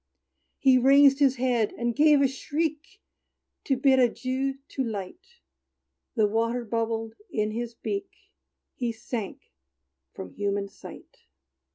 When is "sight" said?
10.69-11.17